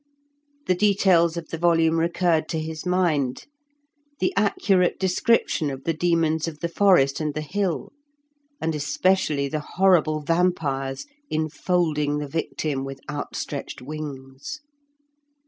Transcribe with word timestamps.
The 0.65 0.73
details 0.73 1.37
of 1.37 1.49
the 1.49 1.59
volume 1.59 1.99
recurred 1.99 2.49
to 2.49 2.59
his 2.59 2.87
mind; 2.87 3.45
the 4.19 4.33
accurate 4.35 4.97
description 4.97 5.69
of 5.69 5.83
the 5.83 5.93
demons 5.93 6.47
of 6.47 6.59
the 6.59 6.67
forest 6.69 7.19
and 7.19 7.35
the 7.35 7.41
hill, 7.41 7.93
and 8.59 8.73
especially 8.73 9.47
the 9.47 9.59
horrible 9.75 10.21
vampires 10.21 11.05
enfolding 11.29 12.17
the 12.17 12.27
victim 12.27 12.83
with 12.83 12.99
outstretched 13.11 13.79
wings. 13.79 14.61